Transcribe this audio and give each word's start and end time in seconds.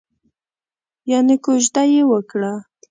یانې 1.11 1.35
کوژده 1.45 1.83
یې 1.93 2.03
وکړه؟ 2.11 2.53